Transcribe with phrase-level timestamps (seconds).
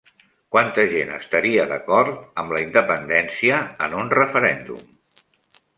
[0.53, 4.83] Quanta gent estaria d'acord amb la independència en un referèndum?